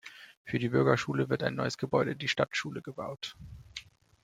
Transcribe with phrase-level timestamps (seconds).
[0.45, 3.37] Für die Bürgerschule wird ein neues Gebäude, die Stadtschule gebaut.